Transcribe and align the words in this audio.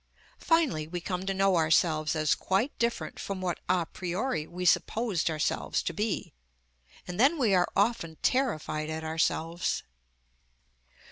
Finally 0.39 0.87
we 0.87 0.99
come 0.99 1.27
to 1.27 1.31
know 1.31 1.55
ourselves 1.57 2.15
as 2.15 2.33
quite 2.33 2.75
different 2.79 3.19
from 3.19 3.39
what 3.39 3.59
a 3.69 3.85
priori 3.85 4.47
we 4.47 4.65
supposed 4.65 5.29
ourselves 5.29 5.83
to 5.83 5.93
be, 5.93 6.33
and 7.07 7.19
then 7.19 7.37
we 7.37 7.53
are 7.53 7.67
often 7.75 8.17
terrified 8.23 8.89
at 8.89 9.03
ourselves. 9.03 9.83